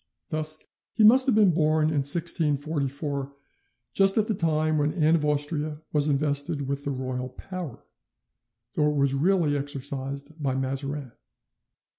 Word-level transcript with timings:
Thus 0.29 0.57
he 0.95 1.03
must 1.03 1.27
have 1.27 1.35
been 1.35 1.53
born 1.53 1.89
in 1.89 1.97
1644, 2.01 3.35
just 3.93 4.17
at 4.17 4.27
the 4.27 4.33
time 4.33 4.79
when 4.79 4.93
Anne 4.93 5.13
of 5.15 5.23
Austria 5.23 5.79
was 5.93 6.07
invested 6.07 6.67
with 6.67 6.85
the 6.85 6.89
royal 6.89 7.29
power, 7.29 7.83
though 8.73 8.89
it 8.89 8.95
was 8.95 9.13
really 9.13 9.55
exercised 9.55 10.41
by 10.41 10.55
Mazarin. 10.55 11.11